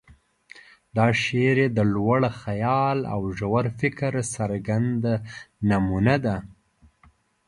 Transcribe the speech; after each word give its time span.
دا 0.95 1.07
شعر 1.21 1.57
یې 1.63 1.67
د 1.77 1.79
لوړ 1.93 2.21
خیال 2.41 2.97
او 3.13 3.21
ژور 3.37 3.65
فکر 3.79 4.13
څرګنده 4.35 5.13
نمونه 5.69 6.15
ده. 6.25 6.35